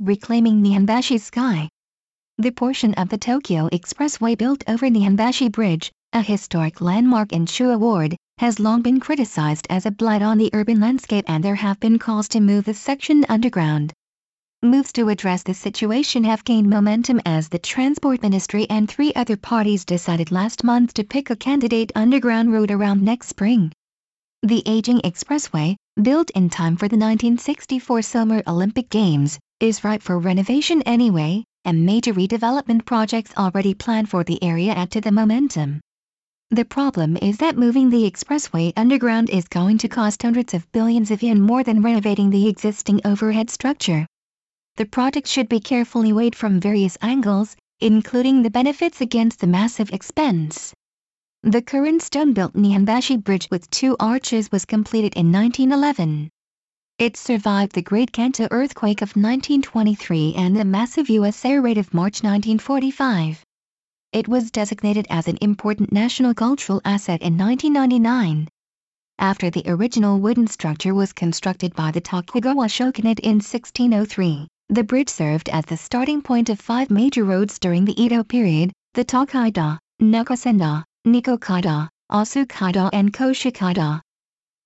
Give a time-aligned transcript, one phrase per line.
[0.00, 1.68] reclaiming Nihonbashi sky.
[2.38, 7.78] The portion of the Tokyo Expressway built over Nihonbashi Bridge, a historic landmark in Chuo
[7.78, 11.78] Ward, has long been criticized as a blight on the urban landscape and there have
[11.80, 13.92] been calls to move the section underground.
[14.62, 19.36] Moves to address the situation have gained momentum as the Transport Ministry and three other
[19.36, 23.70] parties decided last month to pick a candidate underground route around next spring.
[24.42, 30.18] The aging expressway, built in time for the 1964 Summer Olympic Games, is ripe for
[30.18, 35.80] renovation anyway, and major redevelopment projects already planned for the area add to the momentum.
[36.50, 41.10] The problem is that moving the expressway underground is going to cost hundreds of billions
[41.10, 44.06] of yen more than renovating the existing overhead structure.
[44.76, 49.92] The project should be carefully weighed from various angles, including the benefits against the massive
[49.92, 50.72] expense.
[51.42, 56.28] The current stone-built Nihonbashi Bridge with two arches was completed in 1911.
[56.98, 61.42] It survived the Great Kanto earthquake of 1923 and the massive U.S.
[61.46, 63.42] air raid of March 1945.
[64.12, 68.46] It was designated as an important national cultural asset in 1999.
[69.18, 75.08] After the original wooden structure was constructed by the Tokugawa shogunate in 1603, the bridge
[75.08, 79.78] served as the starting point of five major roads during the Edo period, the Tokaido,
[80.02, 84.02] Nakasendo, Nikkokaido, Oshukaido and Koshukaido.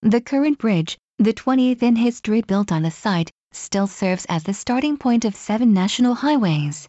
[0.00, 4.54] The current bridge, the 20th in history built on the site, still serves as the
[4.54, 6.88] starting point of seven national highways.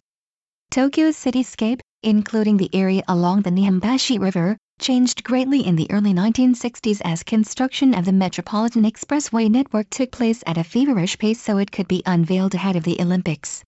[0.70, 7.02] Tokyo's cityscape, including the area along the Nihonbashi River, changed greatly in the early 1960s
[7.04, 11.70] as construction of the Metropolitan Expressway network took place at a feverish pace so it
[11.70, 13.62] could be unveiled ahead of the Olympics.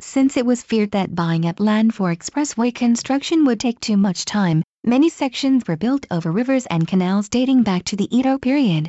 [0.00, 4.26] Since it was feared that buying up land for expressway construction would take too much
[4.26, 8.88] time, Many sections were built over rivers and canals dating back to the Edo period.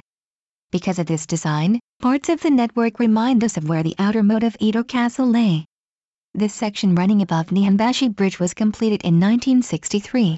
[0.71, 4.43] Because of this design, parts of the network remind us of where the outer moat
[4.43, 5.65] of Edo Castle lay.
[6.33, 10.37] This section running above Nihonbashi Bridge was completed in 1963.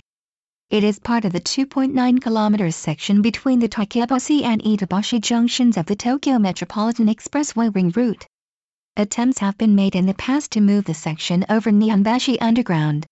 [0.72, 5.86] It is part of the 2.9 km section between the Takebashi and Edobashi junctions of
[5.86, 8.26] the Tokyo Metropolitan Expressway ring route.
[8.98, 13.06] Attempts have been made in the past to move the section over Nihonbashi Underground.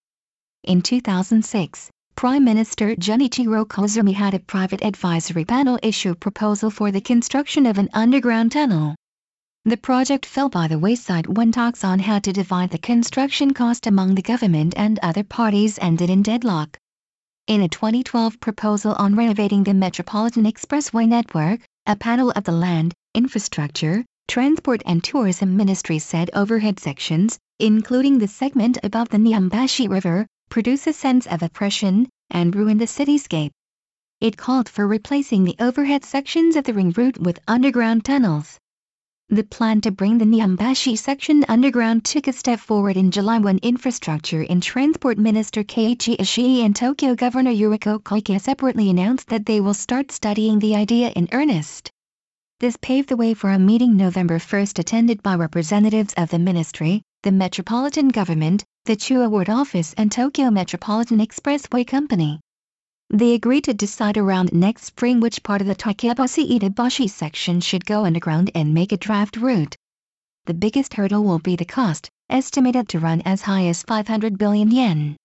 [0.63, 6.91] In 2006, Prime Minister Junichiro Koizumi had a private advisory panel issue a proposal for
[6.91, 8.94] the construction of an underground tunnel.
[9.63, 13.88] The project fell by the wayside when talks on how to divide the construction cost
[13.88, 16.78] among the government and other parties ended in deadlock.
[17.47, 22.94] In a 2012 proposal on renovating the Metropolitan Expressway network, a panel of the Land,
[23.16, 30.28] Infrastructure, Transport and Tourism Ministry said overhead sections, including the segment above the Nihonbashi River,
[30.50, 33.52] produce a sense of oppression, and ruin the cityscape.
[34.20, 38.60] It called for replacing the overhead sections of the ring route with underground tunnels.
[39.30, 43.60] The plan to bring the Nihonbashi section underground took a step forward in July when
[43.60, 49.62] Infrastructure and Transport Minister Keiichi Ishii and Tokyo Governor Yuriko Koike separately announced that they
[49.62, 51.92] will start studying the idea in earnest.
[52.60, 57.04] This paved the way for a meeting November 1 attended by representatives of the ministry,
[57.22, 62.39] the metropolitan government, the Chuo Ward Office and Tokyo Metropolitan Expressway Company.
[63.11, 67.85] They agreed to decide around next spring which part of the Takebashi Edobashi section should
[67.85, 69.75] go underground and make a draft route.
[70.47, 74.72] The biggest hurdle will be the cost, estimated to run as high as 500 billion
[74.72, 75.17] yen.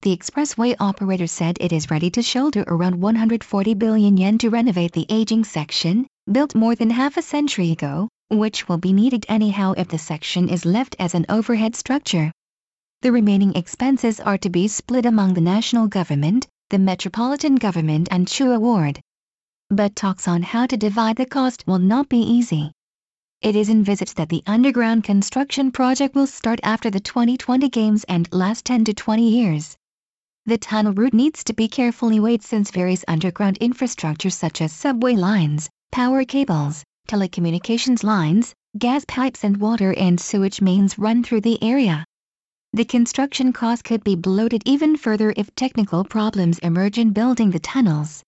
[0.00, 4.92] The expressway operator said it is ready to shoulder around 140 billion yen to renovate
[4.92, 9.74] the aging section, built more than half a century ago, which will be needed anyhow
[9.76, 12.32] if the section is left as an overhead structure.
[13.04, 18.26] The remaining expenses are to be split among the national government, the metropolitan government and
[18.26, 18.98] Chuo Ward.
[19.68, 22.72] But talks on how to divide the cost will not be easy.
[23.42, 28.26] It is envisaged that the underground construction project will start after the 2020 Games and
[28.32, 29.76] last 10 to 20 years.
[30.46, 35.14] The tunnel route needs to be carefully weighed since various underground infrastructure such as subway
[35.14, 41.62] lines, power cables, telecommunications lines, gas pipes and water and sewage mains run through the
[41.62, 42.06] area
[42.74, 47.60] the construction cost could be bloated even further if technical problems emerge in building the
[47.60, 48.20] tunnels.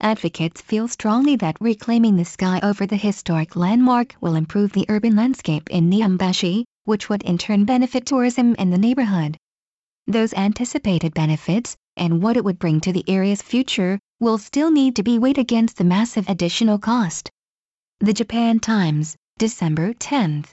[0.00, 5.16] Advocates feel strongly that reclaiming the sky over the historic landmark will improve the urban
[5.16, 9.36] landscape in Nihonbashi, which would in turn benefit tourism in the neighborhood.
[10.06, 14.94] Those anticipated benefits, and what it would bring to the area's future, will still need
[14.94, 17.30] to be weighed against the massive additional cost.
[17.98, 20.40] The Japan Times, December 10.